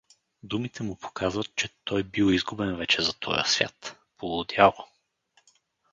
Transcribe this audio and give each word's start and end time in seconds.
Думите 0.43 0.83
му 0.83 0.95
показват, 0.95 1.55
че 1.55 1.69
той 1.83 2.03
бил 2.03 2.31
изгубен 2.31 2.75
вече 2.75 3.01
за 3.01 3.13
тоя 3.19 3.45
свят: 3.45 3.99
полудял. 4.17 4.73